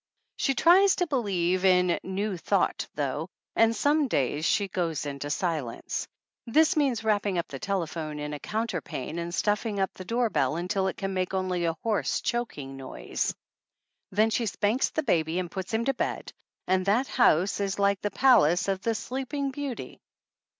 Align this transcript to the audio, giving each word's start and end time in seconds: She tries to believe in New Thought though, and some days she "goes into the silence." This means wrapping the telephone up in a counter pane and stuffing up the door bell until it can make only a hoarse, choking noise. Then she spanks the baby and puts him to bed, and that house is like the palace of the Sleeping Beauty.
She 0.37 0.55
tries 0.55 0.95
to 0.95 1.05
believe 1.05 1.63
in 1.63 1.99
New 2.01 2.35
Thought 2.35 2.87
though, 2.95 3.27
and 3.55 3.75
some 3.75 4.07
days 4.07 4.45
she 4.45 4.67
"goes 4.67 5.05
into 5.05 5.27
the 5.27 5.29
silence." 5.29 6.07
This 6.47 6.75
means 6.75 7.03
wrapping 7.03 7.35
the 7.47 7.59
telephone 7.59 8.19
up 8.19 8.23
in 8.25 8.33
a 8.33 8.39
counter 8.39 8.81
pane 8.81 9.19
and 9.19 9.31
stuffing 9.31 9.79
up 9.79 9.93
the 9.93 10.03
door 10.03 10.31
bell 10.31 10.55
until 10.55 10.87
it 10.87 10.97
can 10.97 11.13
make 11.13 11.35
only 11.35 11.65
a 11.65 11.77
hoarse, 11.83 12.19
choking 12.21 12.77
noise. 12.77 13.35
Then 14.11 14.31
she 14.31 14.47
spanks 14.47 14.89
the 14.89 15.03
baby 15.03 15.37
and 15.37 15.51
puts 15.51 15.71
him 15.71 15.85
to 15.85 15.93
bed, 15.93 16.33
and 16.67 16.83
that 16.87 17.05
house 17.05 17.59
is 17.59 17.77
like 17.77 18.01
the 18.01 18.09
palace 18.09 18.67
of 18.67 18.81
the 18.81 18.95
Sleeping 18.95 19.51
Beauty. 19.51 19.99